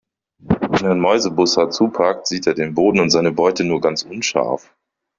[0.39, 4.73] Wenn ein Mäusebussard zupackt, sieht er den Boden und seine Beute nur ganz unscharf.